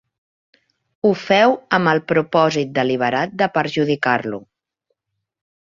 [1.03, 4.43] Ho feu amb el propòsit deliberat de perjudicar-lo.